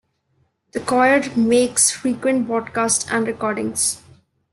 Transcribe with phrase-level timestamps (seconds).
[0.71, 4.01] The Choir makes frequent broadcasts and recordings.